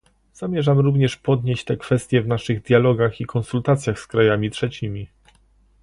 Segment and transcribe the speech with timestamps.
[0.33, 5.07] Zamierzamy również podnieść te kwestie w naszych dialogach i konsultacjach z krajami trzecimi